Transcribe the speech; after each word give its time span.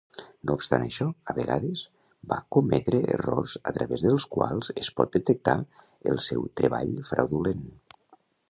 No 0.49 0.53
obstant 0.59 0.85
això, 0.85 1.05
a 1.33 1.33
vegades 1.39 1.83
va 2.31 2.39
cometre 2.57 3.01
errors 3.17 3.55
a 3.73 3.75
través 3.77 4.07
dels 4.07 4.27
quals 4.37 4.73
es 4.85 4.93
pot 5.01 5.15
detectar 5.19 5.57
el 6.15 6.19
seu 6.31 6.53
treball 6.63 6.95
fraudulent. 7.13 7.67